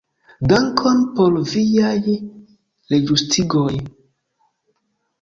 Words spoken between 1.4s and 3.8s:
viaj reĝustigoj.